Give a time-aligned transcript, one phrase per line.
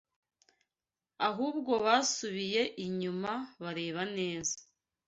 [1.29, 3.31] ahubwo basubiye inyuma
[3.63, 4.55] bareba neza